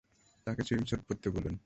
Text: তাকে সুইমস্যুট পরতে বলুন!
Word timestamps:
তাকে 0.47 0.61
সুইমস্যুট 0.63 1.01
পরতে 1.07 1.27
বলুন! 1.29 1.53